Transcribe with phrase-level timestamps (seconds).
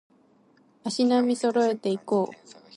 [0.83, 2.59] 足並み揃えていこう